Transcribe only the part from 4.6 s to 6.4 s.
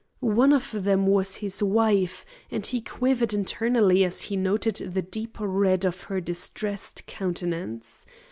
the deep red of her